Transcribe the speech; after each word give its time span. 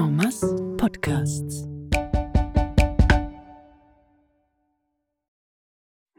Masse 0.00 0.54
Podcasts. 0.76 1.68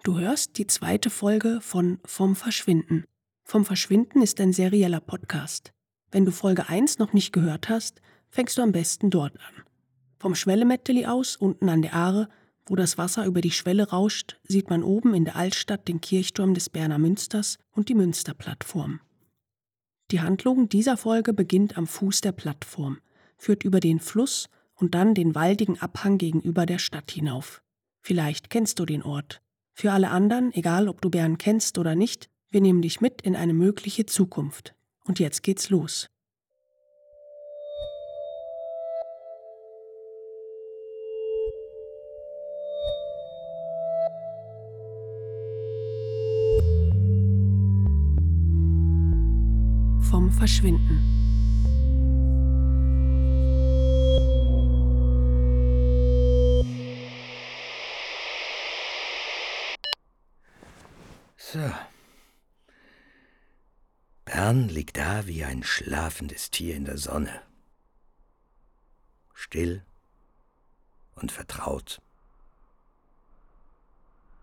Du 0.03 0.17
hörst 0.17 0.57
die 0.57 0.65
zweite 0.65 1.09
Folge 1.09 1.59
von 1.61 1.99
Vom 2.05 2.35
Verschwinden. 2.35 3.03
Vom 3.43 3.65
Verschwinden 3.65 4.21
ist 4.21 4.39
ein 4.39 4.53
serieller 4.53 5.01
Podcast. 5.01 5.73
Wenn 6.09 6.23
du 6.23 6.31
Folge 6.31 6.69
1 6.69 6.99
noch 6.99 7.11
nicht 7.11 7.33
gehört 7.33 7.67
hast, 7.67 8.01
fängst 8.29 8.57
du 8.57 8.61
am 8.61 8.71
besten 8.71 9.09
dort 9.09 9.37
an. 9.39 9.63
Vom 10.19 10.35
Schwellemetteli 10.35 11.05
aus, 11.05 11.35
unten 11.35 11.67
an 11.67 11.81
der 11.81 11.93
Aare, 11.93 12.29
wo 12.65 12.75
das 12.75 12.97
Wasser 12.97 13.25
über 13.25 13.41
die 13.41 13.51
Schwelle 13.51 13.89
rauscht, 13.89 14.39
sieht 14.43 14.69
man 14.69 14.83
oben 14.83 15.13
in 15.13 15.25
der 15.25 15.35
Altstadt 15.35 15.87
den 15.87 15.99
Kirchturm 15.99 16.53
des 16.53 16.69
Berner 16.69 16.97
Münsters 16.97 17.59
und 17.71 17.89
die 17.89 17.95
Münsterplattform. 17.95 19.01
Die 20.11 20.21
Handlung 20.21 20.69
dieser 20.69 20.97
Folge 20.97 21.33
beginnt 21.33 21.77
am 21.77 21.87
Fuß 21.87 22.21
der 22.21 22.31
Plattform, 22.31 22.99
führt 23.37 23.63
über 23.63 23.79
den 23.79 23.99
Fluss 23.99 24.49
und 24.75 24.95
dann 24.95 25.13
den 25.13 25.35
waldigen 25.35 25.79
Abhang 25.81 26.17
gegenüber 26.17 26.65
der 26.65 26.79
Stadt 26.79 27.11
hinauf. 27.11 27.61
Vielleicht 28.01 28.49
kennst 28.49 28.79
du 28.79 28.85
den 28.85 29.03
Ort. 29.03 29.41
Für 29.73 29.91
alle 29.91 30.09
anderen, 30.09 30.53
egal 30.53 30.87
ob 30.87 31.01
du 31.01 31.09
Bern 31.09 31.37
kennst 31.37 31.77
oder 31.77 31.95
nicht, 31.95 32.29
wir 32.49 32.61
nehmen 32.61 32.81
dich 32.81 33.01
mit 33.01 33.21
in 33.21 33.35
eine 33.35 33.53
mögliche 33.53 34.05
Zukunft. 34.05 34.75
Und 35.03 35.19
jetzt 35.19 35.43
geht's 35.43 35.69
los. 35.69 36.09
Vom 50.09 50.31
Verschwinden. 50.31 51.24
So. 61.55 61.71
Bern 64.25 64.67
liegt 64.67 64.97
da 64.97 65.25
wie 65.25 65.45
ein 65.45 65.63
schlafendes 65.63 66.51
Tier 66.51 66.75
in 66.75 66.83
der 66.83 66.97
Sonne. 66.97 67.41
Still 69.33 69.85
und 71.15 71.31
vertraut. 71.31 72.01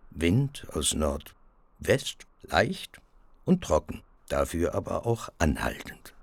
Wind 0.08 0.66
aus 0.72 0.94
Nordwest, 0.94 2.26
leicht 2.44 2.98
und 3.44 3.62
trocken, 3.62 4.02
dafür 4.30 4.74
aber 4.74 5.04
auch 5.04 5.28
anhaltend. 5.36 6.14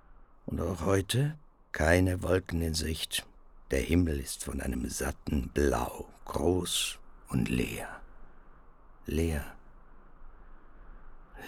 Und 0.48 0.60
auch 0.60 0.86
heute 0.86 1.38
keine 1.72 2.24
Wolken 2.24 2.64
in 2.64 2.74
Sicht. 2.74 3.28
Der 3.70 3.82
Himmel 3.82 4.20
ist 4.20 4.44
von 4.44 4.60
einem 4.60 4.90
satten 4.90 5.50
Blau, 5.50 6.12
groß 6.26 6.98
und 7.28 7.48
leer. 7.48 8.02
Leer 9.06 9.59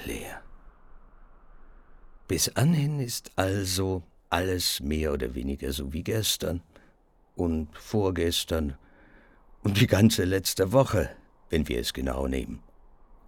leer. 0.06 0.42
Bis 2.28 2.50
anhin 2.56 3.00
ist 3.00 3.32
also 3.36 4.04
alles 4.30 4.80
mehr 4.80 5.12
oder 5.14 5.36
weniger 5.36 5.74
so 5.74 5.92
wie 5.92 6.04
gestern 6.04 6.62
und 7.36 7.68
vorgestern 7.78 8.78
und 9.64 9.80
die 9.80 9.88
ganze 9.88 10.24
letzte 10.24 10.72
Woche, 10.72 11.10
wenn 11.50 11.68
wir 11.68 11.80
es 11.80 11.94
genau 11.94 12.28
nehmen. 12.28 12.64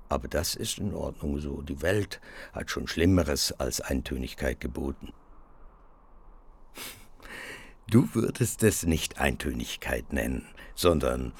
Aber 0.09 0.27
das 0.27 0.55
ist 0.55 0.77
in 0.77 0.93
Ordnung 0.93 1.39
so. 1.39 1.61
Die 1.61 1.81
Welt 1.81 2.21
hat 2.53 2.69
schon 2.69 2.87
Schlimmeres 2.87 3.51
als 3.53 3.81
Eintönigkeit 3.81 4.59
geboten. 4.59 5.11
Du 7.89 8.07
würdest 8.13 8.63
es 8.63 8.83
nicht 8.83 9.19
Eintönigkeit 9.19 10.13
nennen, 10.13 10.47
sondern 10.75 11.33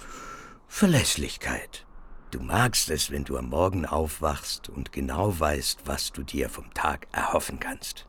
Verlässlichkeit. 0.68 1.86
Du 2.34 2.40
magst 2.40 2.90
es, 2.90 3.12
wenn 3.12 3.26
du 3.26 3.38
am 3.38 3.50
Morgen 3.50 3.86
aufwachst 3.86 4.68
und 4.68 4.92
genau 4.92 5.40
weißt, 5.40 5.82
was 5.86 6.12
du 6.12 6.24
dir 6.24 6.50
vom 6.50 6.74
Tag 6.74 7.06
erhoffen 7.12 7.60
kannst. 7.60 8.08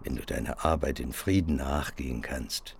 Wenn 0.00 0.16
du 0.16 0.24
deiner 0.24 0.64
Arbeit 0.64 0.98
in 0.98 1.12
Frieden 1.12 1.56
nachgehen 1.56 2.22
kannst. 2.22 2.78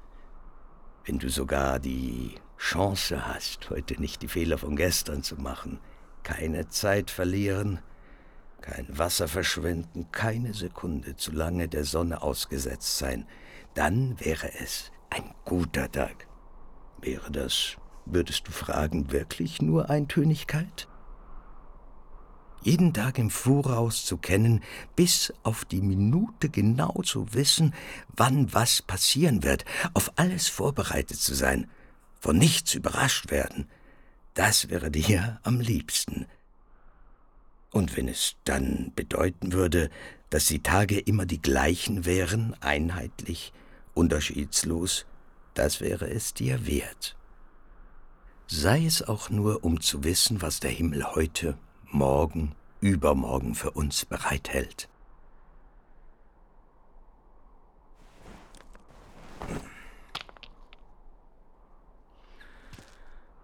Wenn 1.05 1.19
du 1.19 1.29
sogar 1.29 1.81
die 1.81 2.37
Chance 2.57 3.27
hast, 3.27 3.69
heute 3.69 4.01
nicht 4.01 4.23
die 4.23 4.29
Fehler 4.29 4.57
von 4.57 4.75
gestern 4.75 5.23
zu 5.23 5.37
machen. 5.37 5.81
Keine 6.23 6.71
Zeit 6.71 7.11
verlieren, 7.11 7.81
kein 8.63 8.87
Wasser 8.97 9.29
verschwenden, 9.29 10.11
keine 10.13 10.55
Sekunde 10.55 11.15
zu 11.15 11.31
lange 11.31 11.69
der 11.69 11.85
Sonne 11.85 12.23
ausgesetzt 12.23 12.97
sein. 12.97 13.27
Dann 13.75 14.19
wäre 14.19 14.51
es 14.63 14.91
ein 15.11 15.35
guter 15.45 15.93
Tag. 15.93 16.27
Wäre 17.03 17.31
das 17.31 17.77
Würdest 18.07 18.49
du 18.49 18.53
fragen, 18.53 19.13
wirklich 19.13 19.63
nur 19.63 19.91
Eintönigkeit? 19.91 20.89
Jeden 22.63 22.93
Tag 22.93 23.19
im 23.19 23.31
Voraus 23.31 24.05
zu 24.05 24.19
kennen, 24.19 24.63
bis 24.95 25.33
auf 25.43 25.65
die 25.65 25.81
Minute 25.81 26.51
genau 26.51 27.01
zu 27.03 27.33
wissen, 27.33 27.75
wann 28.09 28.53
was 28.53 28.83
passieren 28.83 29.43
wird, 29.43 29.65
auf 29.95 30.13
alles 30.17 30.49
vorbereitet 30.49 31.19
zu 31.19 31.35
sein, 31.35 31.71
von 32.21 32.37
nichts 32.37 32.75
überrascht 32.75 33.31
werden, 33.31 33.67
das 34.35 34.69
wäre 34.69 34.91
dir 34.91 35.41
am 35.43 35.61
liebsten. 35.61 36.27
Und 37.71 37.97
wenn 37.97 38.09
es 38.09 38.37
dann 38.45 38.93
bedeuten 38.95 39.53
würde, 39.53 39.89
dass 40.29 40.47
die 40.47 40.63
Tage 40.63 40.99
immer 40.99 41.25
die 41.25 41.41
gleichen 41.41 42.05
wären, 42.05 42.55
einheitlich, 42.61 43.53
unterschiedslos, 43.95 45.07
das 45.55 45.81
wäre 45.81 46.11
es 46.11 46.35
dir 46.35 46.67
wert 46.67 47.17
sei 48.51 48.85
es 48.85 49.03
auch 49.03 49.31
nur, 49.31 49.65
um 49.65 49.81
zu 49.81 50.03
wissen, 50.03 50.43
was 50.43 50.59
der 50.59 50.73
Himmel 50.73 51.05
heute, 51.15 51.57
morgen, 51.93 52.57
übermorgen 52.81 53.55
für 53.55 53.71
uns 53.71 54.05
bereithält. 54.05 54.89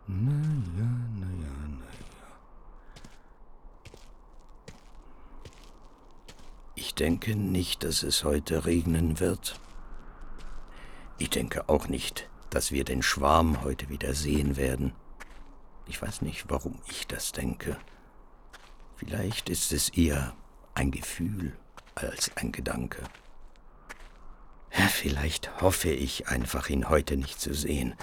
Naja, 0.08 0.90
naja, 1.14 1.54
naja. 1.68 1.86
Ich 6.74 6.94
denke 6.94 7.36
nicht, 7.36 7.84
dass 7.84 8.02
es 8.02 8.24
heute 8.24 8.66
regnen 8.66 9.20
wird. 9.20 9.60
Ich 11.18 11.30
denke 11.30 11.68
auch 11.68 11.86
nicht, 11.86 12.28
dass 12.56 12.72
wir 12.72 12.84
den 12.84 13.02
Schwarm 13.02 13.62
heute 13.64 13.90
wieder 13.90 14.14
sehen 14.14 14.56
werden. 14.56 14.94
Ich 15.86 16.00
weiß 16.00 16.22
nicht, 16.22 16.46
warum 16.48 16.80
ich 16.88 17.06
das 17.06 17.32
denke. 17.32 17.76
Vielleicht 18.96 19.50
ist 19.50 19.72
es 19.72 19.90
eher 19.90 20.34
ein 20.72 20.90
Gefühl 20.90 21.54
als 21.94 22.34
ein 22.36 22.52
Gedanke. 22.52 23.02
Vielleicht 24.70 25.60
hoffe 25.60 25.90
ich 25.90 26.28
einfach, 26.28 26.70
ihn 26.70 26.88
heute 26.88 27.18
nicht 27.18 27.38
zu 27.42 27.52
sehen. 27.52 27.94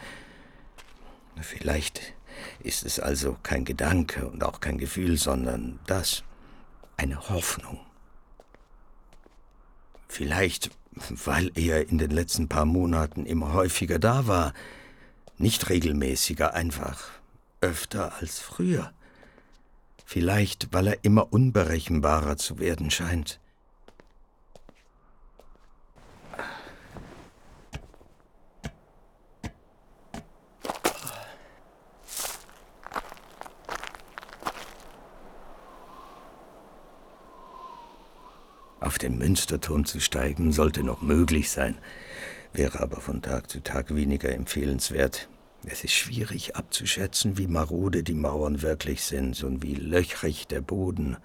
Vielleicht 1.41 2.13
ist 2.59 2.85
es 2.85 2.99
also 2.99 3.35
kein 3.41 3.65
Gedanke 3.65 4.29
und 4.29 4.43
auch 4.43 4.59
kein 4.59 4.77
Gefühl, 4.77 5.17
sondern 5.17 5.79
das, 5.87 6.23
eine 6.95 7.27
Hoffnung. 7.27 7.79
Vielleicht 10.07 10.69
weil 11.25 11.51
er 11.55 11.89
in 11.89 11.97
den 11.97 12.11
letzten 12.11 12.47
paar 12.47 12.65
Monaten 12.65 13.25
immer 13.25 13.53
häufiger 13.53 13.99
da 13.99 14.27
war, 14.27 14.53
nicht 15.37 15.69
regelmäßiger, 15.69 16.53
einfach 16.53 17.01
öfter 17.61 18.13
als 18.19 18.39
früher. 18.39 18.91
Vielleicht, 20.05 20.67
weil 20.71 20.87
er 20.87 21.03
immer 21.03 21.31
unberechenbarer 21.31 22.37
zu 22.37 22.59
werden 22.59 22.91
scheint. 22.91 23.39
Auf 38.79 38.92
den 39.03 39.17
Münsterturm 39.17 39.85
zu 39.85 39.99
steigen 39.99 40.51
sollte 40.51 40.83
noch 40.83 41.01
möglich 41.01 41.51
sein, 41.51 41.77
wäre 42.53 42.79
aber 42.79 43.01
von 43.01 43.21
Tag 43.21 43.49
zu 43.49 43.61
Tag 43.61 43.93
weniger 43.93 44.33
empfehlenswert. 44.33 45.29
Es 45.65 45.83
ist 45.83 45.93
schwierig 45.93 46.55
abzuschätzen, 46.55 47.37
wie 47.37 47.47
marode 47.47 48.03
die 48.03 48.13
Mauern 48.13 48.61
wirklich 48.61 49.03
sind 49.03 49.41
und 49.43 49.61
wie 49.61 49.75
löchrig 49.75 50.47
der 50.47 50.61
Boden. 50.61 51.17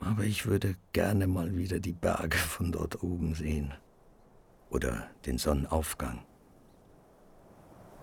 Aber 0.00 0.24
ich 0.24 0.46
würde 0.46 0.76
gerne 0.92 1.26
mal 1.26 1.56
wieder 1.56 1.78
die 1.78 1.92
Berge 1.92 2.36
von 2.36 2.72
dort 2.72 3.02
oben 3.02 3.34
sehen. 3.34 3.74
Oder 4.70 5.08
den 5.26 5.38
Sonnenaufgang. 5.38 6.24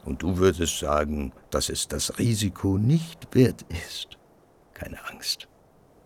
Und 0.06 0.22
du 0.22 0.38
würdest 0.38 0.80
sagen, 0.80 1.34
dass 1.50 1.68
es 1.68 1.88
das 1.90 2.18
Risiko 2.18 2.78
nicht 2.78 3.36
wert 3.36 3.66
ist. 3.86 4.18
Keine 4.74 5.06
Angst. 5.10 5.50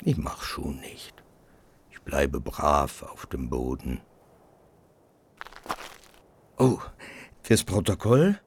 Ich 0.01 0.17
mach 0.17 0.41
schon 0.41 0.79
nicht 0.79 1.22
bleibe 2.05 2.39
brav 2.39 3.03
auf 3.03 3.25
dem 3.25 3.49
Boden. 3.49 4.01
Oh, 6.57 6.79
Fürs 7.43 7.65
Protokoll 7.65 8.39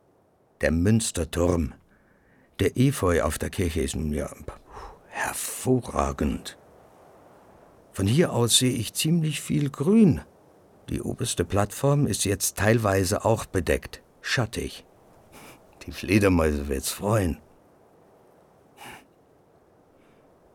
der 0.62 0.70
Münsterturm. 0.70 1.74
Der 2.60 2.78
Efeu 2.78 3.22
auf 3.22 3.36
der 3.36 3.50
Kirche 3.50 3.82
ist 3.82 3.94
nun 3.94 4.12
ja 4.12 4.30
hervorragend. 5.08 6.56
Von 7.92 8.06
hier 8.06 8.32
aus 8.32 8.58
sehe 8.58 8.72
ich 8.72 8.94
ziemlich 8.94 9.42
viel 9.42 9.68
Grün. 9.68 10.22
Die 10.88 11.02
oberste 11.02 11.44
Plattform 11.44 12.06
ist 12.06 12.24
jetzt 12.24 12.56
teilweise 12.56 13.26
auch 13.26 13.44
bedeckt, 13.44 14.02
schattig. 14.22 14.86
Die 15.86 15.92
Fledermäuse 15.92 16.68
wird's 16.68 16.90
freuen. 16.90 17.38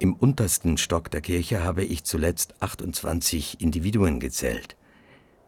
Im 0.01 0.15
untersten 0.15 0.79
Stock 0.79 1.11
der 1.11 1.21
Kirche 1.21 1.63
habe 1.63 1.83
ich 1.83 2.05
zuletzt 2.05 2.55
28 2.59 3.61
Individuen 3.61 4.19
gezählt. 4.19 4.75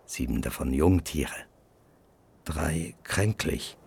Sieben 0.06 0.44
davon 0.44 0.72
Jungtiere. 0.72 1.34
Drei 2.46 2.94
kränklich. 3.02 3.80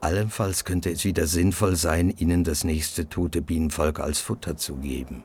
Allenfalls 0.00 0.64
könnte 0.64 0.90
es 0.90 1.04
wieder 1.04 1.26
sinnvoll 1.26 1.76
sein, 1.76 2.08
ihnen 2.08 2.44
das 2.44 2.64
nächste 2.64 3.10
tote 3.10 3.42
Bienenvolk 3.42 4.00
als 4.00 4.18
Futter 4.20 4.56
zu 4.56 4.76
geben. 4.76 5.22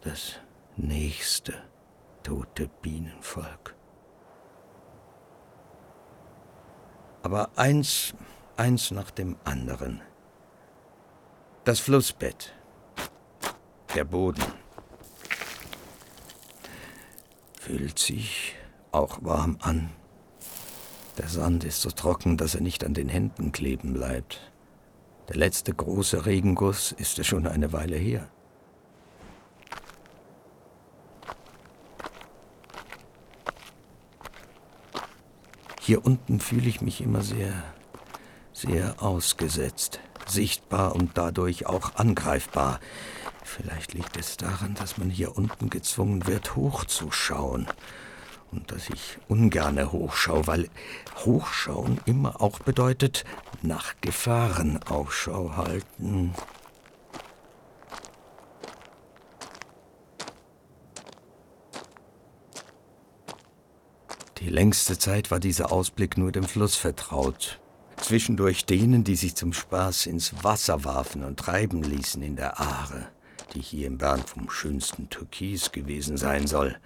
Das 0.00 0.32
nächste 0.76 1.54
tote 2.24 2.68
Bienenvolk. 2.82 3.76
Aber 7.22 7.50
eins, 7.54 8.14
eins 8.56 8.90
nach 8.90 9.12
dem 9.12 9.36
anderen. 9.44 10.02
Das 11.62 11.78
Flussbett. 11.78 12.54
Der 13.94 14.04
Boden. 14.04 14.42
Fühlt 17.60 17.98
sich 17.98 18.54
auch 18.92 19.18
warm 19.20 19.58
an. 19.60 19.90
Der 21.18 21.28
Sand 21.28 21.64
ist 21.64 21.82
so 21.82 21.90
trocken, 21.90 22.38
dass 22.38 22.54
er 22.54 22.62
nicht 22.62 22.82
an 22.82 22.94
den 22.94 23.10
Händen 23.10 23.52
kleben 23.52 23.92
bleibt. 23.92 24.50
Der 25.28 25.36
letzte 25.36 25.74
große 25.74 26.24
Regenguss 26.24 26.92
ist 26.92 27.18
es 27.18 27.26
schon 27.26 27.46
eine 27.46 27.74
Weile 27.74 27.96
her. 27.96 28.30
Hier 35.82 36.06
unten 36.06 36.40
fühle 36.40 36.70
ich 36.70 36.80
mich 36.80 37.02
immer 37.02 37.20
sehr, 37.20 37.52
sehr 38.54 39.02
ausgesetzt 39.02 40.00
sichtbar 40.30 40.94
und 40.94 41.18
dadurch 41.18 41.66
auch 41.66 41.96
angreifbar. 41.96 42.80
Vielleicht 43.44 43.94
liegt 43.94 44.16
es 44.16 44.36
daran, 44.36 44.74
dass 44.74 44.98
man 44.98 45.10
hier 45.10 45.36
unten 45.36 45.70
gezwungen 45.70 46.26
wird, 46.26 46.56
hochzuschauen. 46.56 47.66
Und 48.52 48.72
dass 48.72 48.88
ich 48.90 49.18
ungerne 49.28 49.92
hochschaue, 49.92 50.46
weil 50.46 50.68
Hochschauen 51.24 52.00
immer 52.04 52.40
auch 52.40 52.58
bedeutet, 52.60 53.24
nach 53.62 53.94
Gefahren 54.00 54.82
Ausschau 54.84 55.56
halten. 55.56 56.34
Die 64.38 64.48
längste 64.48 64.98
Zeit 64.98 65.30
war 65.30 65.38
dieser 65.38 65.70
Ausblick 65.70 66.16
nur 66.16 66.32
dem 66.32 66.44
Fluss 66.44 66.74
vertraut, 66.74 67.60
Zwischendurch 68.10 68.66
denen, 68.66 69.04
die 69.04 69.14
sich 69.14 69.36
zum 69.36 69.52
Spaß 69.52 70.06
ins 70.06 70.42
Wasser 70.42 70.82
warfen 70.82 71.22
und 71.22 71.38
treiben 71.38 71.84
ließen 71.84 72.20
in 72.24 72.34
der 72.34 72.58
Aare, 72.58 73.06
die 73.54 73.60
hier 73.60 73.86
im 73.86 73.98
Bern 73.98 74.24
vom 74.24 74.50
schönsten 74.50 75.08
Türkis 75.10 75.70
gewesen 75.70 76.16
sein 76.16 76.48
soll. 76.48 76.76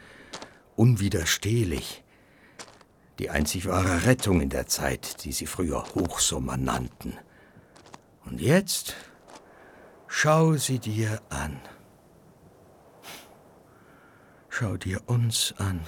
Unwiderstehlich. 0.76 2.05
Die 3.19 3.31
einzig 3.31 3.65
wahre 3.65 4.05
Rettung 4.05 4.43
in 4.43 4.50
der 4.50 4.67
Zeit, 4.67 5.25
die 5.25 5.32
sie 5.32 5.47
früher 5.47 5.82
Hochsommer 5.94 6.59
nannten. 6.59 7.15
Und 8.26 8.43
jetzt 8.43 8.94
schau 10.06 10.56
sie 10.56 10.79
dir 10.79 11.23
an. 11.31 11.59
Schau 14.50 14.76
dir 14.76 15.00
uns 15.06 15.55
an. 15.56 15.81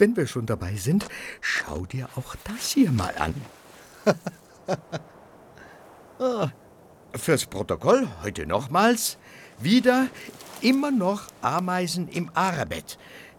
Wenn 0.00 0.16
wir 0.16 0.26
schon 0.26 0.46
dabei 0.46 0.76
sind, 0.76 1.06
schau 1.42 1.84
dir 1.84 2.08
auch 2.16 2.34
das 2.44 2.70
hier 2.70 2.90
mal 2.90 3.14
an. 3.18 3.34
ah, 6.18 6.48
fürs 7.14 7.44
Protokoll 7.44 8.08
heute 8.22 8.46
nochmals. 8.46 9.18
Wieder 9.58 10.08
immer 10.62 10.90
noch 10.90 11.24
Ameisen 11.42 12.08
im 12.08 12.30
Arebett. 12.32 12.98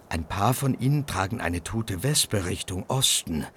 Ein 0.09 0.23
paar 0.23 0.53
von 0.53 0.79
ihnen 0.79 1.07
tragen 1.07 1.41
eine 1.41 1.63
tote 1.63 2.03
Wespe 2.03 2.45
Richtung 2.45 2.85
Osten. 2.89 3.47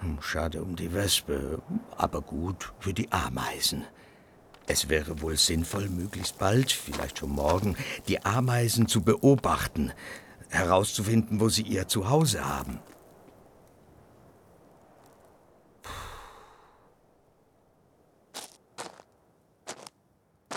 Hm, 0.00 0.20
schade 0.20 0.60
um 0.60 0.74
die 0.74 0.92
Wespe, 0.92 1.62
aber 1.96 2.20
gut 2.20 2.72
für 2.80 2.92
die 2.92 3.12
Ameisen. 3.12 3.84
Es 4.66 4.88
wäre 4.88 5.20
wohl 5.20 5.36
sinnvoll, 5.36 5.88
möglichst 5.88 6.38
bald, 6.38 6.72
vielleicht 6.72 7.18
schon 7.18 7.30
morgen, 7.30 7.76
die 8.08 8.24
Ameisen 8.24 8.88
zu 8.88 9.02
beobachten 9.02 9.92
herauszufinden, 10.50 11.40
wo 11.40 11.48
sie 11.48 11.62
ihr 11.62 11.88
Zuhause 11.88 12.44
haben. 12.44 12.80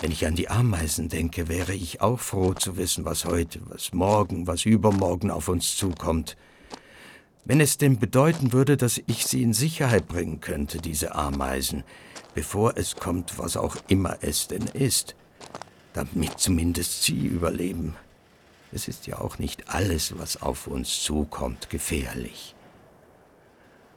Wenn 0.00 0.12
ich 0.12 0.26
an 0.26 0.34
die 0.34 0.50
Ameisen 0.50 1.08
denke, 1.08 1.48
wäre 1.48 1.72
ich 1.72 2.02
auch 2.02 2.20
froh 2.20 2.52
zu 2.52 2.76
wissen, 2.76 3.06
was 3.06 3.24
heute, 3.24 3.60
was 3.70 3.94
morgen, 3.94 4.46
was 4.46 4.66
übermorgen 4.66 5.30
auf 5.30 5.48
uns 5.48 5.78
zukommt. 5.78 6.36
Wenn 7.46 7.60
es 7.60 7.78
denn 7.78 7.98
bedeuten 7.98 8.52
würde, 8.52 8.76
dass 8.76 9.00
ich 9.06 9.24
sie 9.24 9.42
in 9.42 9.54
Sicherheit 9.54 10.06
bringen 10.06 10.40
könnte, 10.40 10.78
diese 10.78 11.14
Ameisen, 11.14 11.84
bevor 12.34 12.76
es 12.76 12.96
kommt, 12.96 13.38
was 13.38 13.56
auch 13.56 13.76
immer 13.88 14.18
es 14.20 14.46
denn 14.46 14.66
ist, 14.74 15.14
damit 15.94 16.38
zumindest 16.38 17.04
sie 17.04 17.26
überleben. 17.26 17.94
Es 18.74 18.88
ist 18.88 19.06
ja 19.06 19.20
auch 19.20 19.38
nicht 19.38 19.68
alles, 19.68 20.18
was 20.18 20.42
auf 20.42 20.66
uns 20.66 21.04
zukommt, 21.04 21.70
gefährlich. 21.70 22.56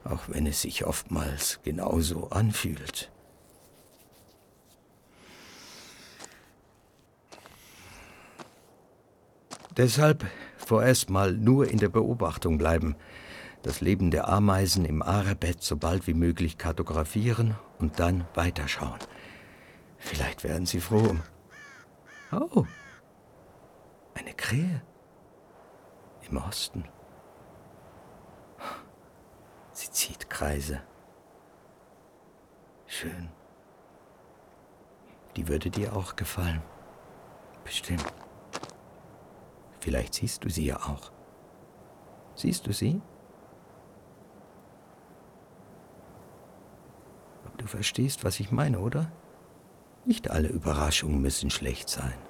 Auch 0.04 0.30
wenn 0.30 0.46
es 0.46 0.62
sich 0.62 0.86
oftmals 0.86 1.60
genauso 1.64 2.30
anfühlt. 2.30 3.12
Deshalb 9.76 10.28
vorerst 10.58 11.10
mal 11.10 11.34
nur 11.34 11.72
in 11.72 11.80
der 11.80 11.90
Beobachtung 11.90 12.60
bleiben, 12.60 12.96
das 13.64 13.82
Leben 13.82 14.12
der 14.12 14.28
Ameisen 14.28 14.86
im 14.86 15.02
Arebett 15.02 15.64
so 15.64 15.76
bald 15.76 16.06
wie 16.06 16.14
möglich 16.14 16.60
kartografieren 16.60 17.56
und 17.80 18.00
dann 18.00 18.28
weiterschauen. 18.36 19.00
Vielleicht 19.98 20.44
werden 20.44 20.68
Sie 20.68 20.82
froh. 20.82 21.16
Oh, 22.32 22.66
eine 24.28 24.36
Krähe. 24.36 24.82
Im 26.30 26.38
Osten. 26.38 26.84
Sie 29.72 29.90
zieht 29.90 30.30
Kreise. 30.30 30.82
Schön. 32.86 33.30
Die 35.36 35.48
würde 35.48 35.70
dir 35.70 35.96
auch 35.96 36.16
gefallen. 36.16 36.62
Bestimmt. 37.64 38.14
Vielleicht 39.80 40.16
siehst 40.16 40.44
du 40.44 40.50
sie 40.50 40.66
ja 40.66 40.78
auch. 40.78 41.12
Siehst 42.36 42.68
du 42.68 42.74
sie? 42.74 43.02
Du 47.58 47.68
verstehst, 47.68 48.24
was 48.24 48.40
ich 48.40 48.52
meine, 48.52 48.80
oder? 48.80 49.12
Nicht 50.06 50.30
alle 50.30 50.50
Überraschungen 50.50 51.22
müssen 51.22 51.50
schlecht 51.50 51.90
sein. 51.90 52.27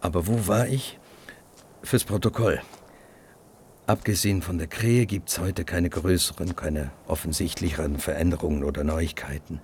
Aber 0.00 0.26
wo 0.26 0.46
war 0.46 0.68
ich? 0.68 0.98
Fürs 1.82 2.04
Protokoll. 2.04 2.60
Abgesehen 3.86 4.42
von 4.42 4.58
der 4.58 4.66
Krähe 4.66 5.06
gibt 5.06 5.28
es 5.28 5.38
heute 5.38 5.64
keine 5.64 5.88
größeren, 5.88 6.56
keine 6.56 6.90
offensichtlicheren 7.06 7.98
Veränderungen 7.98 8.64
oder 8.64 8.82
Neuigkeiten. 8.82 9.60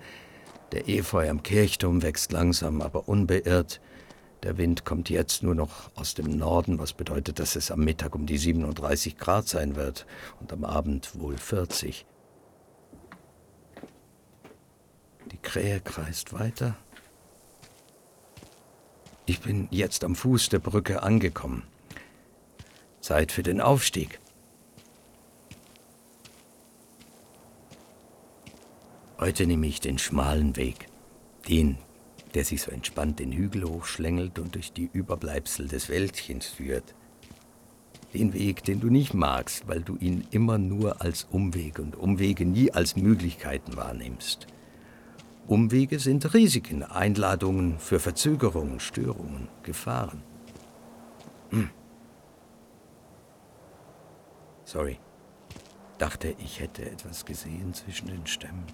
Der 0.71 0.87
Efeu 0.87 1.29
am 1.29 1.43
Kirchturm 1.43 2.01
wächst 2.01 2.31
langsam, 2.31 2.81
aber 2.81 3.09
unbeirrt. 3.09 3.81
Der 4.43 4.57
Wind 4.57 4.85
kommt 4.85 5.09
jetzt 5.09 5.43
nur 5.43 5.55
noch 5.55 5.91
aus 5.95 6.15
dem 6.15 6.37
Norden, 6.37 6.79
was 6.79 6.93
bedeutet, 6.93 7.39
dass 7.39 7.55
es 7.55 7.69
am 7.69 7.81
Mittag 7.81 8.15
um 8.15 8.25
die 8.25 8.37
37 8.37 9.17
Grad 9.17 9.47
sein 9.47 9.75
wird 9.75 10.05
und 10.39 10.51
am 10.53 10.63
Abend 10.63 11.19
wohl 11.19 11.37
40. 11.37 12.05
Die 15.31 15.37
Krähe 15.37 15.79
kreist 15.79 16.33
weiter 16.33 16.75
ich 19.25 19.39
bin 19.39 19.67
jetzt 19.71 20.03
am 20.03 20.15
Fuß 20.15 20.49
der 20.49 20.59
Brücke 20.59 21.03
angekommen. 21.03 21.63
Zeit 23.01 23.31
für 23.31 23.43
den 23.43 23.61
Aufstieg. 23.61 24.19
Heute 29.19 29.45
nehme 29.45 29.67
ich 29.67 29.79
den 29.79 29.97
schmalen 29.97 30.55
Weg. 30.55 30.87
Den, 31.47 31.77
der 32.33 32.43
sich 32.43 32.61
so 32.61 32.71
entspannt 32.71 33.19
den 33.19 33.31
Hügel 33.31 33.63
hochschlängelt 33.63 34.39
und 34.39 34.55
durch 34.55 34.73
die 34.73 34.89
Überbleibsel 34.91 35.67
des 35.67 35.89
Wäldchens 35.89 36.47
führt. 36.47 36.95
Den 38.13 38.33
Weg, 38.33 38.63
den 38.63 38.79
du 38.79 38.89
nicht 38.89 39.13
magst, 39.13 39.67
weil 39.67 39.81
du 39.81 39.95
ihn 39.97 40.27
immer 40.31 40.57
nur 40.57 41.01
als 41.01 41.25
Umweg 41.31 41.79
und 41.79 41.95
Umwege 41.95 42.45
nie 42.45 42.71
als 42.71 42.95
Möglichkeiten 42.95 43.75
wahrnimmst. 43.75 44.47
Umwege 45.47 45.99
sind 45.99 46.33
Risiken, 46.33 46.83
Einladungen 46.83 47.77
für 47.77 47.99
Verzögerungen, 47.99 48.79
Störungen, 48.79 49.49
Gefahren. 49.63 50.23
Hm. 51.49 51.69
Sorry. 54.63 54.99
Dachte, 55.97 56.35
ich 56.39 56.59
hätte 56.59 56.89
etwas 56.89 57.25
gesehen 57.25 57.73
zwischen 57.73 58.07
den 58.07 58.25
Stämmen. 58.25 58.65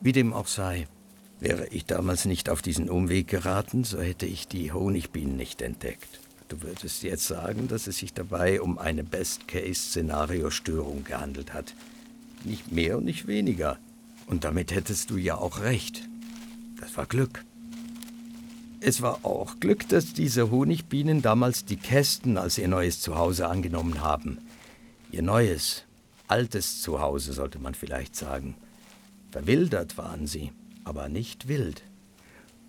Wie 0.00 0.12
dem 0.12 0.32
auch 0.32 0.46
sei, 0.46 0.86
wäre 1.40 1.66
ich 1.68 1.86
damals 1.86 2.24
nicht 2.24 2.50
auf 2.50 2.62
diesen 2.62 2.88
Umweg 2.88 3.26
geraten, 3.26 3.84
so 3.84 4.00
hätte 4.00 4.26
ich 4.26 4.46
die 4.46 4.72
Honigbienen 4.72 5.36
nicht 5.36 5.60
entdeckt. 5.60 6.20
Du 6.48 6.62
würdest 6.62 7.02
jetzt 7.02 7.26
sagen, 7.26 7.68
dass 7.68 7.86
es 7.86 7.98
sich 7.98 8.14
dabei 8.14 8.60
um 8.60 8.78
eine 8.78 9.02
Best-Case-Szenario-Störung 9.02 11.04
gehandelt 11.04 11.52
hat. 11.52 11.74
Nicht 12.44 12.72
mehr 12.72 12.98
und 12.98 13.04
nicht 13.04 13.26
weniger. 13.26 13.78
Und 14.26 14.44
damit 14.44 14.72
hättest 14.72 15.10
du 15.10 15.16
ja 15.16 15.36
auch 15.36 15.60
recht. 15.60 16.08
Das 16.80 16.96
war 16.96 17.06
Glück. 17.06 17.44
Es 18.80 19.02
war 19.02 19.24
auch 19.24 19.58
Glück, 19.58 19.88
dass 19.88 20.12
diese 20.12 20.50
Honigbienen 20.50 21.20
damals 21.20 21.64
die 21.64 21.76
Kästen 21.76 22.38
als 22.38 22.58
ihr 22.58 22.68
neues 22.68 23.00
Zuhause 23.00 23.48
angenommen 23.48 24.02
haben. 24.02 24.38
Ihr 25.10 25.22
neues, 25.22 25.84
altes 26.28 26.80
Zuhause, 26.82 27.32
sollte 27.32 27.58
man 27.58 27.74
vielleicht 27.74 28.14
sagen. 28.14 28.54
Verwildert 29.32 29.98
waren 29.98 30.26
sie, 30.26 30.52
aber 30.84 31.08
nicht 31.08 31.48
wild. 31.48 31.82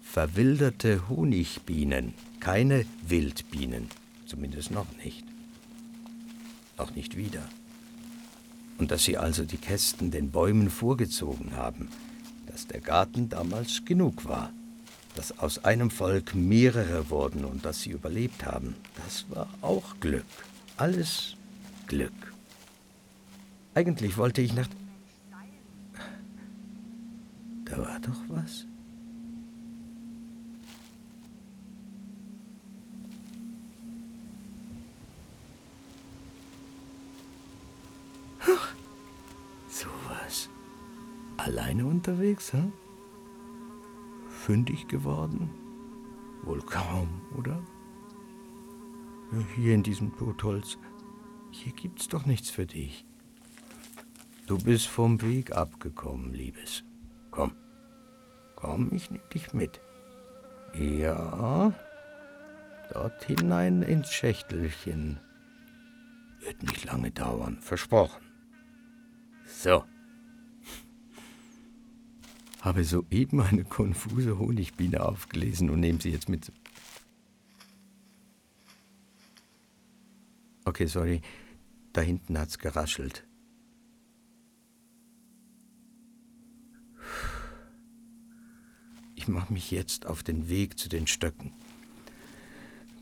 Verwilderte 0.01 1.07
Honigbienen, 1.09 2.15
keine 2.39 2.85
Wildbienen, 3.05 3.89
zumindest 4.25 4.71
noch 4.71 4.88
nicht. 5.03 5.23
Noch 6.77 6.95
nicht 6.95 7.15
wieder. 7.15 7.47
Und 8.79 8.91
dass 8.91 9.03
sie 9.03 9.17
also 9.17 9.43
die 9.43 9.57
Kästen 9.57 10.09
den 10.09 10.31
Bäumen 10.31 10.69
vorgezogen 10.69 11.55
haben, 11.55 11.89
dass 12.48 12.65
der 12.65 12.81
Garten 12.81 13.29
damals 13.29 13.86
genug 13.86 14.25
war, 14.25 14.51
dass 15.15 15.38
aus 15.38 15.63
einem 15.65 15.91
Volk 15.91 16.33
mehrere 16.33 17.09
wurden 17.09 17.45
und 17.45 17.65
dass 17.65 17.81
sie 17.81 17.91
überlebt 17.91 18.45
haben, 18.45 18.75
das 19.03 19.25
war 19.29 19.48
auch 19.62 20.00
Glück. 20.00 20.25
Alles 20.77 21.36
Glück. 21.88 22.13
Eigentlich 23.75 24.17
wollte 24.17 24.41
ich 24.41 24.53
nach 24.53 24.67
da 27.65 27.77
war 27.77 28.00
doch 28.00 28.19
was. 28.29 28.65
So 39.69 39.88
was. 40.08 40.50
Alleine 41.38 41.86
unterwegs, 41.86 42.51
hm? 42.53 42.74
Fündig 44.27 44.88
geworden? 44.88 45.50
Wohl 46.43 46.62
kaum, 46.62 47.22
oder? 47.38 47.62
Hier 49.55 49.75
in 49.75 49.84
diesem 49.84 50.15
Totholz. 50.17 50.77
Hier 51.51 51.72
gibt's 51.74 52.08
doch 52.08 52.25
nichts 52.25 52.50
für 52.50 52.65
dich. 52.65 53.05
Du 54.48 54.58
bist 54.58 54.88
vom 54.88 55.22
Weg 55.22 55.55
abgekommen, 55.55 56.34
Liebes. 56.34 56.84
Komm, 57.29 57.51
komm, 58.55 58.91
ich 58.93 59.12
nehm 59.12 59.22
dich 59.34 59.53
mit. 59.53 59.79
Ja, 60.74 61.74
dort 62.91 63.24
hinein 63.25 63.84
ins 63.84 64.12
Schächtelchen. 64.12 65.19
Wird 66.39 66.63
nicht 66.63 66.86
lange 66.86 67.12
dauern, 67.12 67.60
versprochen. 67.62 68.28
So. 69.61 69.83
Habe 72.61 72.85
soeben 72.85 73.41
eine 73.41 73.65
konfuse 73.65 74.39
Honigbiene 74.39 75.05
aufgelesen 75.05 75.69
und 75.69 75.81
nehme 75.81 75.99
sie 75.99 76.11
jetzt 76.11 76.29
mit. 76.29 76.53
Okay, 80.63 80.85
sorry. 80.85 81.21
Da 81.91 81.99
hinten 81.99 82.39
hat's 82.39 82.57
geraschelt. 82.57 83.27
Ich 89.15 89.27
mache 89.27 89.51
mich 89.51 89.71
jetzt 89.71 90.05
auf 90.05 90.23
den 90.23 90.47
Weg 90.47 90.79
zu 90.79 90.87
den 90.87 91.05
Stöcken. 91.05 91.51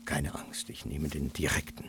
Keine 0.06 0.34
Angst, 0.34 0.70
ich 0.70 0.86
nehme 0.86 1.08
den 1.08 1.32
direkten, 1.32 1.84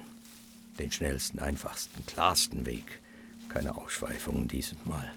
den 0.78 0.92
schnellsten, 0.92 1.40
einfachsten, 1.40 2.06
klarsten 2.06 2.68
Weg. 2.68 3.02
Keine 3.50 3.76
Ausschweifungen 3.76 4.48
dieses 4.48 4.86
Mal. 4.86 5.12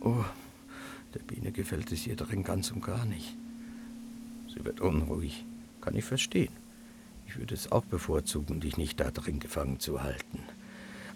Oh, 0.00 0.24
der 1.14 1.20
Biene 1.20 1.50
gefällt 1.50 1.90
es 1.90 2.00
hier 2.00 2.14
drin 2.14 2.44
ganz 2.44 2.70
und 2.70 2.80
gar 2.80 3.04
nicht. 3.04 3.36
Sie 4.54 4.64
wird 4.64 4.80
unruhig. 4.80 5.44
Kann 5.80 5.96
ich 5.96 6.04
verstehen. 6.04 6.52
Ich 7.26 7.36
würde 7.36 7.54
es 7.54 7.72
auch 7.72 7.84
bevorzugen, 7.84 8.60
dich 8.60 8.76
nicht 8.76 9.00
da 9.00 9.10
drin 9.10 9.40
gefangen 9.40 9.80
zu 9.80 10.02
halten. 10.02 10.38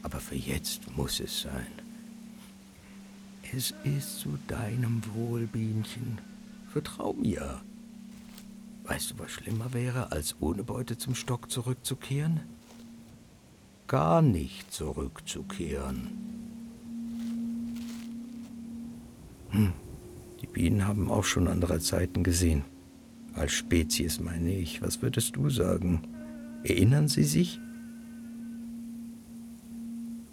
Aber 0.02 0.18
für 0.18 0.34
jetzt 0.34 0.96
muss 0.96 1.20
es 1.20 1.42
sein. 1.42 1.72
Es 3.52 3.74
ist 3.84 4.20
zu 4.20 4.38
deinem 4.48 5.02
Wohl, 5.14 5.46
Bienchen. 5.46 6.18
Vertrau 6.72 7.12
mir. 7.12 7.60
Weißt 8.84 9.10
du, 9.10 9.18
was 9.18 9.30
schlimmer 9.30 9.72
wäre, 9.72 10.12
als 10.12 10.36
ohne 10.40 10.64
Beute 10.64 10.98
zum 10.98 11.14
Stock 11.14 11.50
zurückzukehren? 11.50 12.40
Gar 13.86 14.22
nicht 14.22 14.72
zurückzukehren. 14.72 16.08
Hm, 19.50 19.72
die 20.40 20.46
Bienen 20.46 20.86
haben 20.86 21.10
auch 21.10 21.24
schon 21.24 21.48
andere 21.48 21.80
Zeiten 21.80 22.22
gesehen. 22.22 22.64
Als 23.34 23.52
Spezies 23.52 24.20
meine 24.20 24.54
ich. 24.54 24.82
Was 24.82 25.02
würdest 25.02 25.36
du 25.36 25.50
sagen? 25.50 26.02
Erinnern 26.64 27.08
sie 27.08 27.24
sich? 27.24 27.60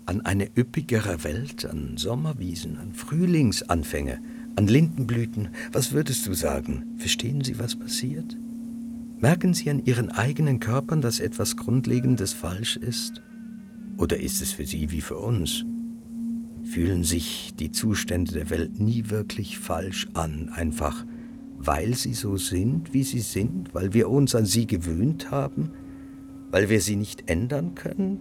an 0.07 0.21
eine 0.21 0.49
üppigere 0.57 1.23
Welt, 1.25 1.65
an 1.65 1.97
Sommerwiesen, 1.97 2.77
an 2.77 2.93
Frühlingsanfänge, 2.93 4.21
an 4.57 4.67
Lindenblüten. 4.67 5.49
Was 5.71 5.93
würdest 5.93 6.25
du 6.25 6.33
sagen? 6.33 6.95
Verstehen 6.97 7.43
Sie, 7.43 7.59
was 7.59 7.75
passiert? 7.75 8.35
Merken 9.19 9.53
Sie 9.53 9.69
an 9.69 9.85
Ihren 9.85 10.09
eigenen 10.09 10.59
Körpern, 10.59 10.99
dass 10.99 11.19
etwas 11.19 11.57
Grundlegendes 11.57 12.33
falsch 12.33 12.75
ist? 12.75 13.21
Oder 13.97 14.19
ist 14.19 14.41
es 14.41 14.51
für 14.51 14.65
Sie 14.65 14.91
wie 14.91 15.01
für 15.01 15.17
uns? 15.17 15.63
Fühlen 16.63 17.03
sich 17.03 17.53
die 17.59 17.71
Zustände 17.71 18.33
der 18.33 18.49
Welt 18.49 18.79
nie 18.79 19.09
wirklich 19.09 19.59
falsch 19.59 20.07
an, 20.13 20.49
einfach 20.49 21.05
weil 21.59 21.95
sie 21.95 22.13
so 22.13 22.37
sind, 22.37 22.93
wie 22.93 23.03
sie 23.03 23.19
sind, 23.19 23.73
weil 23.73 23.93
wir 23.93 24.09
uns 24.09 24.35
an 24.35 24.45
sie 24.45 24.67
gewöhnt 24.67 25.31
haben, 25.31 25.71
weil 26.51 26.69
wir 26.69 26.81
sie 26.81 26.95
nicht 26.95 27.29
ändern 27.29 27.73
können? 27.73 28.19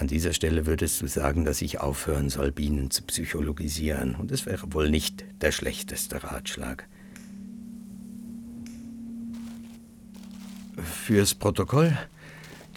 An 0.00 0.06
dieser 0.06 0.32
Stelle 0.32 0.64
würdest 0.64 1.02
du 1.02 1.06
sagen, 1.06 1.44
dass 1.44 1.60
ich 1.60 1.78
aufhören 1.78 2.30
soll, 2.30 2.52
Bienen 2.52 2.90
zu 2.90 3.02
psychologisieren, 3.02 4.14
und 4.14 4.32
es 4.32 4.46
wäre 4.46 4.72
wohl 4.72 4.88
nicht 4.88 5.26
der 5.42 5.52
schlechteste 5.52 6.24
Ratschlag. 6.24 6.88
Fürs 11.04 11.34
Protokoll, 11.34 11.98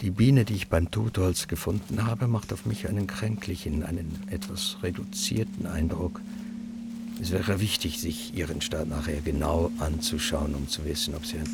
die 0.02 0.10
Biene, 0.10 0.44
die 0.44 0.52
ich 0.52 0.68
beim 0.68 0.90
Totholz 0.90 1.48
gefunden 1.48 2.06
habe, 2.06 2.28
macht 2.28 2.52
auf 2.52 2.66
mich 2.66 2.88
einen 2.88 3.06
kränklichen, 3.06 3.84
einen 3.84 4.18
etwas 4.28 4.76
reduzierten 4.82 5.66
Eindruck. 5.66 6.20
Es 7.22 7.30
wäre 7.30 7.58
wichtig, 7.58 8.02
sich 8.02 8.34
ihren 8.34 8.60
Staat 8.60 8.88
nachher 8.88 9.22
genau 9.22 9.70
anzuschauen, 9.78 10.54
um 10.54 10.68
zu 10.68 10.84
wissen, 10.84 11.14
ob 11.14 11.24
sie 11.24 11.38
ein 11.38 11.48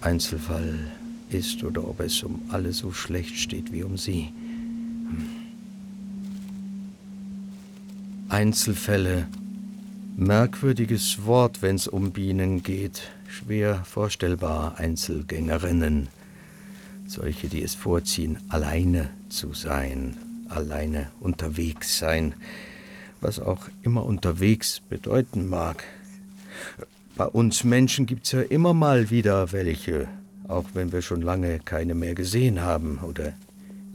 Einzelfall 0.00 0.90
ist 1.34 1.64
oder 1.64 1.86
ob 1.86 2.00
es 2.00 2.22
um 2.22 2.42
alle 2.48 2.72
so 2.72 2.92
schlecht 2.92 3.36
steht 3.36 3.72
wie 3.72 3.82
um 3.82 3.96
sie. 3.96 4.32
Einzelfälle. 8.28 9.26
Merkwürdiges 10.16 11.26
Wort, 11.26 11.60
wenn 11.62 11.76
es 11.76 11.86
um 11.86 12.12
Bienen 12.12 12.62
geht. 12.62 13.02
Schwer 13.28 13.84
vorstellbar, 13.84 14.78
Einzelgängerinnen. 14.78 16.08
Solche, 17.06 17.48
die 17.48 17.62
es 17.62 17.74
vorziehen, 17.74 18.38
alleine 18.48 19.10
zu 19.28 19.52
sein, 19.52 20.16
alleine 20.48 21.10
unterwegs 21.20 21.98
sein, 21.98 22.34
was 23.20 23.38
auch 23.38 23.68
immer 23.82 24.04
unterwegs 24.04 24.80
bedeuten 24.80 25.48
mag. 25.48 25.84
Bei 27.16 27.26
uns 27.26 27.64
Menschen 27.64 28.06
gibt 28.06 28.24
es 28.24 28.32
ja 28.32 28.40
immer 28.40 28.72
mal 28.72 29.10
wieder 29.10 29.52
welche, 29.52 30.08
Auch 30.48 30.64
wenn 30.74 30.92
wir 30.92 31.02
schon 31.02 31.22
lange 31.22 31.60
keine 31.60 31.94
mehr 31.94 32.14
gesehen 32.14 32.60
haben, 32.62 32.98
oder 32.98 33.32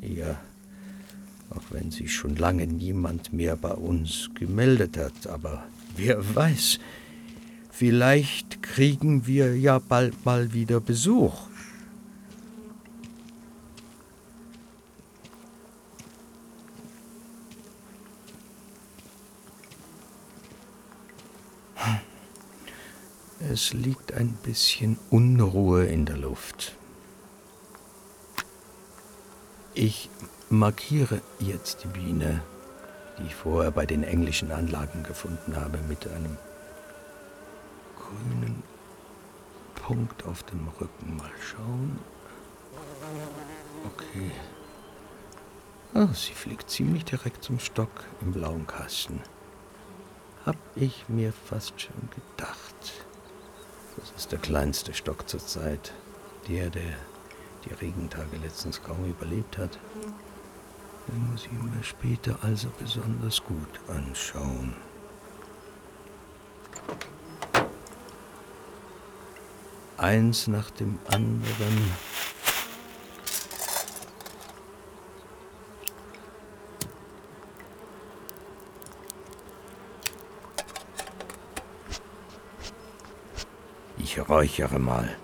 eher, 0.02 0.38
auch 1.50 1.64
wenn 1.72 1.92
sich 1.92 2.14
schon 2.14 2.36
lange 2.36 2.68
niemand 2.68 3.34
mehr 3.34 3.56
bei 3.56 3.74
uns 3.74 4.30
gemeldet 4.36 4.98
hat. 4.98 5.28
Aber 5.28 5.64
wer 5.96 6.36
weiß, 6.36 6.80
vielleicht 7.72 8.62
kriegen 8.64 9.28
wir 9.28 9.58
ja 9.58 9.80
bald 9.80 10.26
mal 10.26 10.54
wieder 10.54 10.80
Besuch. 10.80 11.47
Es 23.50 23.72
liegt 23.72 24.14
ein 24.14 24.34
bisschen 24.44 25.00
Unruhe 25.10 25.86
in 25.86 26.06
der 26.06 26.18
Luft. 26.18 26.76
Ich 29.74 30.10
markiere 30.50 31.22
jetzt 31.40 31.84
die 31.84 31.88
Biene, 31.88 32.44
die 33.18 33.28
ich 33.28 33.36
vorher 33.36 33.72
bei 33.72 33.86
den 33.86 34.04
englischen 34.04 34.52
Anlagen 34.52 35.04
gefunden 35.04 35.56
habe, 35.56 35.78
mit 35.88 36.06
einem 36.08 36.36
grünen 37.96 38.64
Punkt 39.76 40.26
auf 40.26 40.44
dem 40.44 40.68
Rücken. 40.82 41.16
Mal 41.16 41.32
schauen. 41.40 42.00
Okay. 43.86 44.32
Ah, 45.94 46.14
sie 46.14 46.34
fliegt 46.34 46.70
ziemlich 46.70 47.06
direkt 47.06 47.46
zum 47.46 47.60
Stock 47.60 48.04
im 48.20 48.34
blauen 48.34 48.68
Kasten. 48.68 49.22
Hab 50.46 50.58
ich 50.76 51.08
mir 51.08 51.32
fast 51.32 51.80
schon 51.80 52.10
gedacht. 52.14 53.07
Das 53.98 54.12
ist 54.16 54.32
der 54.32 54.40
kleinste 54.40 54.94
Stock 54.94 55.28
zur 55.28 55.46
Zeit. 55.46 55.94
Der, 56.48 56.70
der 56.70 56.94
die 57.66 57.74
Regentage 57.74 58.38
letztens 58.42 58.82
kaum 58.82 59.06
überlebt 59.06 59.58
hat. 59.58 59.80
Den 61.08 61.32
muss 61.32 61.46
ich 61.46 61.52
mir 61.52 61.84
später 61.84 62.38
also 62.42 62.70
besonders 62.80 63.44
gut 63.44 63.80
anschauen. 63.88 64.76
Eins 69.98 70.48
nach 70.48 70.70
dem 70.70 71.00
anderen 71.08 71.92
Ich 84.17 84.17
räuchere 84.30 84.80
mal. 84.80 85.16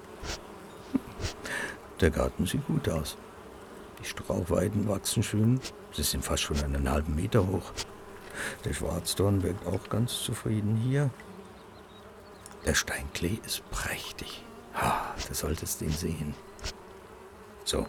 Der 1.99 2.11
Garten 2.11 2.45
sieht 2.45 2.65
gut 2.67 2.89
aus. 2.89 3.17
Die 3.99 4.05
Strauchweiden 4.05 4.87
wachsen 4.87 5.23
schön. 5.23 5.59
Sie 5.91 6.03
sind 6.03 6.25
fast 6.25 6.43
schon 6.43 6.61
einen 6.63 6.89
halben 6.89 7.15
Meter 7.15 7.47
hoch. 7.47 7.71
Der 8.65 8.73
Schwarzdorn 8.73 9.43
wirkt 9.43 9.65
auch 9.67 9.89
ganz 9.89 10.23
zufrieden 10.23 10.75
hier. 10.75 11.09
Der 12.65 12.73
Steinklee 12.73 13.39
ist 13.45 13.69
prächtig. 13.71 14.43
Ha, 14.73 15.13
du 15.27 15.33
solltest 15.33 15.81
ihn 15.81 15.91
sehen. 15.91 16.33
So, 17.63 17.85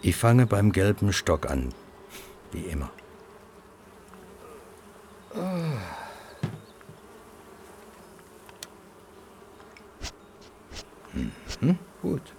ich 0.00 0.16
fange 0.16 0.46
beim 0.46 0.72
gelben 0.72 1.12
Stock 1.12 1.50
an. 1.50 1.72
Wie 2.50 2.62
immer. 2.62 2.90
Oh. 5.34 6.01
Mhm, 11.62 11.78
gut. 12.02 12.34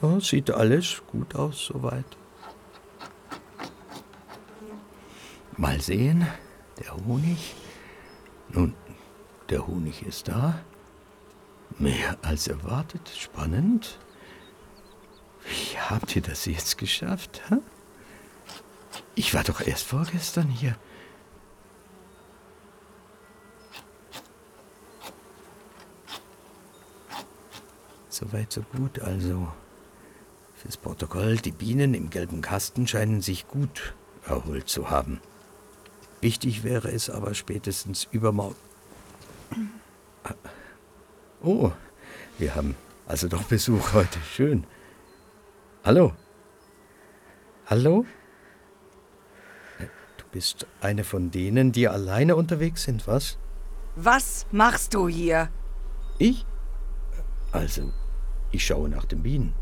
Ja, 0.00 0.20
sieht 0.20 0.50
alles 0.50 1.02
gut 1.10 1.34
aus 1.34 1.66
soweit. 1.66 2.04
Mal 5.56 5.80
sehen, 5.80 6.26
der 6.78 6.94
Honig. 6.94 7.54
Nun, 8.48 8.74
der 9.48 9.66
Honig 9.66 10.06
ist 10.06 10.28
da. 10.28 10.60
Mehr 11.78 12.16
als 12.22 12.46
erwartet. 12.46 13.10
Spannend. 13.18 13.98
Wie 15.44 15.78
habt 15.78 16.14
ihr 16.14 16.22
das 16.22 16.46
jetzt 16.46 16.78
geschafft? 16.78 17.42
Hä? 17.48 17.56
Ich 19.14 19.34
war 19.34 19.42
doch 19.42 19.60
erst 19.60 19.84
vorgestern 19.84 20.48
hier. 20.48 20.76
Soweit, 28.16 28.50
so 28.50 28.62
gut. 28.74 29.00
Also, 29.00 29.46
fürs 30.54 30.78
Protokoll, 30.78 31.36
die 31.36 31.50
Bienen 31.50 31.92
im 31.92 32.08
gelben 32.08 32.40
Kasten 32.40 32.86
scheinen 32.86 33.20
sich 33.20 33.46
gut 33.46 33.92
erholt 34.26 34.70
zu 34.70 34.88
haben. 34.88 35.20
Wichtig 36.22 36.64
wäre 36.64 36.90
es 36.90 37.10
aber 37.10 37.34
spätestens 37.34 38.08
übermorgen. 38.10 38.56
Oh, 41.42 41.72
wir 42.38 42.54
haben 42.54 42.74
also 43.06 43.28
doch 43.28 43.42
Besuch 43.42 43.92
heute. 43.92 44.18
Schön. 44.34 44.64
Hallo? 45.84 46.14
Hallo? 47.66 48.06
Du 50.16 50.24
bist 50.32 50.66
eine 50.80 51.04
von 51.04 51.30
denen, 51.30 51.70
die 51.70 51.86
alleine 51.86 52.34
unterwegs 52.34 52.84
sind, 52.84 53.06
was? 53.06 53.36
Was 53.94 54.46
machst 54.52 54.94
du 54.94 55.06
hier? 55.06 55.50
Ich? 56.16 56.46
Also, 57.52 57.92
ich 58.56 58.66
schaue 58.66 58.88
nach 58.88 59.04
den 59.04 59.22
Bienen. 59.22 59.52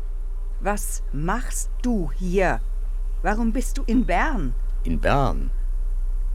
Was 0.61 1.03
machst 1.11 1.69
du 1.81 2.11
hier? 2.13 2.61
Warum 3.21 3.51
bist 3.51 3.77
du 3.77 3.83
in 3.83 4.05
Bern? 4.05 4.55
In 4.83 4.99
Bern? 4.99 5.51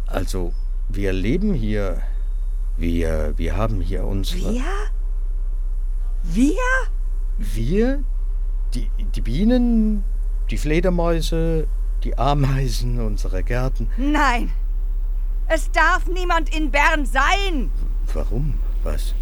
Also, 0.07 0.53
wir 0.89 1.13
leben 1.13 1.55
hier. 1.55 2.03
Wir, 2.77 3.35
wir 3.37 3.57
haben 3.57 3.81
hier 3.81 4.05
unsere. 4.05 4.53
Wir? 4.53 4.65
Wir? 6.23 6.69
Wir? 7.39 8.05
Die, 8.75 8.91
die 8.99 9.21
Bienen, 9.23 10.05
die 10.51 10.59
Fledermäuse, 10.59 11.67
die 12.05 12.17
Ameisen, 12.19 13.01
unsere 13.01 13.43
Gärten. 13.43 13.89
Nein! 13.97 14.53
Es 15.49 15.71
darf 15.73 16.07
niemand 16.07 16.55
in 16.55 16.71
Bern 16.71 17.07
sein! 17.07 17.71
Warum? 18.13 18.55
Was? 18.85 19.15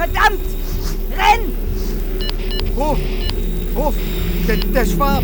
Verdammt! 0.00 0.40
Renn! 1.10 1.54
Ruf! 2.74 2.98
Ruf! 3.76 3.94
Der, 4.48 4.56
der 4.56 4.86
Schwab! 4.86 5.22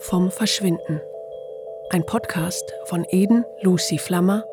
Vom 0.00 0.32
Verschwinden. 0.32 1.00
Ein 1.90 2.04
Podcast 2.06 2.64
von 2.86 3.06
Eden 3.10 3.44
Lucy 3.62 3.98
Flammer, 3.98 4.44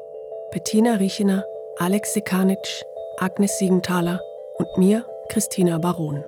Bettina 0.51 0.97
Riechener, 0.97 1.43
Alex 1.79 2.13
Sekanitsch, 2.13 2.83
Agnes 3.17 3.57
Siegenthaler 3.57 4.21
und 4.59 4.77
mir, 4.77 5.07
Christina 5.29 5.79
Baron. 5.79 6.23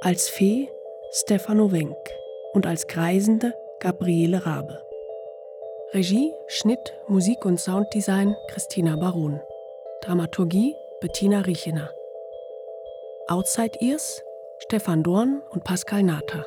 Als 0.00 0.28
Fee 0.28 0.70
Stefano 1.10 1.72
Wenk 1.72 1.96
und 2.52 2.66
als 2.66 2.86
Kreisende 2.86 3.52
Gabriele 3.80 4.46
Rabe. 4.46 4.80
Regie, 5.92 6.32
Schnitt, 6.46 6.94
Musik 7.08 7.44
und 7.44 7.58
Sounddesign 7.58 8.36
Christina 8.48 8.94
Baron. 8.94 9.40
Dramaturgie 10.02 10.76
Bettina 11.00 11.40
Riechener. 11.40 11.90
Outside 13.26 13.76
Ears 13.80 14.22
Stefan 14.60 15.02
Dorn 15.02 15.42
und 15.50 15.64
Pascal 15.64 16.04
Nata. 16.04 16.46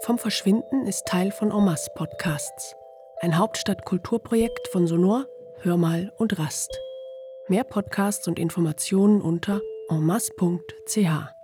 Vom 0.00 0.16
Verschwinden 0.16 0.86
ist 0.86 1.06
Teil 1.06 1.30
von 1.30 1.52
Omas 1.52 1.92
Podcasts, 1.94 2.76
ein 3.20 3.36
Hauptstadtkulturprojekt 3.36 4.68
von 4.68 4.86
Sonor, 4.86 5.26
Hörmal 5.60 6.12
und 6.16 6.38
Rast. 6.38 6.80
Mehr 7.48 7.64
Podcasts 7.64 8.26
und 8.26 8.38
Informationen 8.38 9.20
unter 9.20 9.60
omas.ch. 9.90 11.39